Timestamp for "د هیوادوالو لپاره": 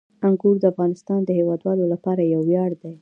1.23-2.21